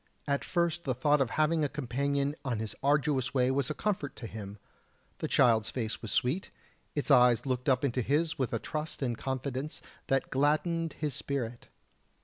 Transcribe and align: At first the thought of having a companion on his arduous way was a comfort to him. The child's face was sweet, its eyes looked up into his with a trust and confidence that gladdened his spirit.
At 0.27 0.43
first 0.43 0.83
the 0.83 0.95
thought 0.95 1.21
of 1.21 1.29
having 1.29 1.63
a 1.63 1.69
companion 1.69 2.33
on 2.43 2.57
his 2.57 2.73
arduous 2.81 3.35
way 3.35 3.51
was 3.51 3.69
a 3.69 3.75
comfort 3.75 4.15
to 4.15 4.25
him. 4.25 4.57
The 5.19 5.27
child's 5.27 5.69
face 5.69 6.01
was 6.01 6.11
sweet, 6.11 6.49
its 6.95 7.11
eyes 7.11 7.45
looked 7.45 7.69
up 7.69 7.85
into 7.85 8.01
his 8.01 8.35
with 8.39 8.51
a 8.51 8.57
trust 8.57 9.03
and 9.03 9.15
confidence 9.15 9.79
that 10.07 10.31
gladdened 10.31 10.93
his 10.93 11.13
spirit. 11.13 11.67